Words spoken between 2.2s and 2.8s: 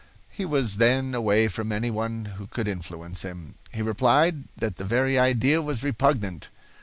who could